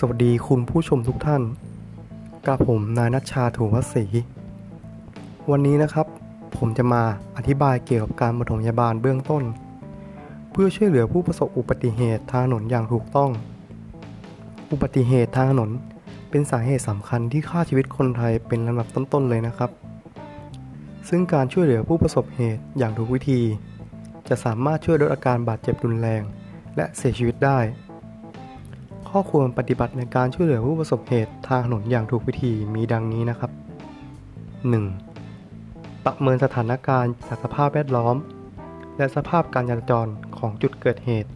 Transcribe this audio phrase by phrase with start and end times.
[0.00, 1.42] สวัสดีคุณผู้ชมทุกท่าน
[2.46, 4.04] กับผมนายนัชชาถูวศรี
[5.50, 6.06] วันนี้นะครับ
[6.56, 7.02] ผมจะมา
[7.36, 9.42] อธิบายเกี่ยวกับการปฐมพยาบาลเบื้องต้น
[10.50, 13.30] เพื่อช่วยเหลือผู้ประสบอุบัติเหตุทางถนนอย่างถูกต้อง
[14.70, 15.70] อุบัติเหตุทางถนน
[16.30, 19.70] เป็นสาเหตุสำคัญที่ฆ่าชีวิตคนไทยเป็นลำดับต้นๆเลยนะครับ
[21.08, 23.40] ซึ่งการช่วยเหลือผู้ประสบเหตุอย่างถูกวิธี
[24.28, 26.22] จะสามารถช่วยลดอาการบาดเจ็บรุนแรง
[26.76, 27.60] และเสียชีวิตได้
[29.10, 33.50] ข้อควรปฏิบัติในการช่วยเหลือผู้ประสบเหตุทางถนนอย่างถูกวิธีมีดังนี้นะครับ
[35.18, 36.04] 1.
[36.04, 38.16] ประเมินสถานการณ์จากสภาพแวดล้อม
[38.96, 40.06] และสภาพการจราจร
[40.38, 41.30] ของจุดเกิดเหตุ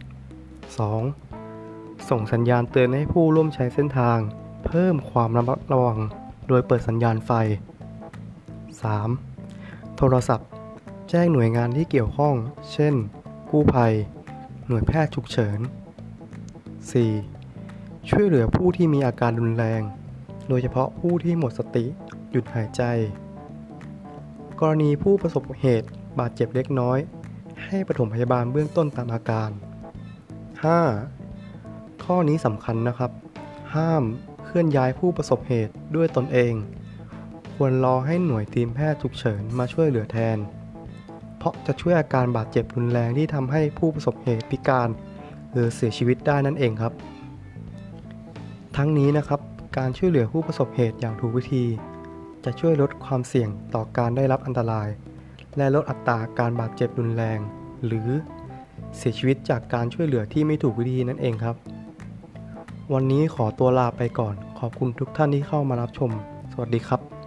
[1.21, 2.09] 2.
[2.09, 4.17] ส่งสัญญาณเตือนให้ผู้ร่วมใช้เส้นทาง
[4.65, 5.99] เพิ่มความระมัดระวัง
[6.47, 7.31] โดยเปิดสัญญาณไฟ
[8.81, 9.97] 3.
[9.97, 10.49] โทรศัพท์
[11.09, 12.35] แจ้งหน่วยงานที่เกี่ยวข้อง
[12.73, 12.93] เช่น
[13.49, 13.93] กู้ภัย
[14.67, 17.42] หน่วยแพทย์ฉุกเฉิน 4.
[18.09, 19.81] ช่วยเหลือผู้ที่มีอาการรุนแรง
[20.47, 21.85] โดยเฉพาะผู้ที่หมดสติ
[22.31, 22.81] หยุดหายใจ
[24.59, 25.87] กรณีผู้ประสบเหตุ
[26.19, 26.99] บาดเจ็บเล็กน้อย
[27.65, 29.49] ให้ปฐมพยาบาลเบื้องต้นตามอาการ
[31.21, 32.03] 5.
[32.03, 33.11] ข้อนี้สำคัญนะครับ
[33.75, 34.03] ห้าม
[34.45, 36.53] เคลื่อนย้ายผู้ประสบเหตุด้วยตนเอง
[37.53, 40.37] ควรรอให้หน่วยทีมแพทย์ฉุกเฉินมาช่วยเหลือแทน
[41.37, 44.89] เพราะจะช่วยอาการบาดเจ็บรุนแรงที่ทำให้ผู้ประสบเหตุพิการ
[45.51, 46.93] หรือเสียชีวิตได้นั่นเองครับ
[48.77, 49.41] ทั้งนี้นะครับ
[49.77, 51.65] การช่วยเหลือผู้ประสบเหตุอย่างถูกวิธี
[52.45, 54.87] จะช่วยลดความเสี่ยงต่อการได้รับอันตราย
[55.57, 57.39] และลดอัตราการบาดเจ็บรุนแรง
[57.85, 58.09] หรือ
[58.97, 61.55] เสียชีวิตจากการช่วยเหลือที่ไม่ถูกวิธีนั่นเองครับ
[62.93, 66.11] วันนี้ขอตัวลาไปก่อน ขอบคุณทุกท่านที่เข้ามารับชม
[66.51, 67.22] สวัสดีครับ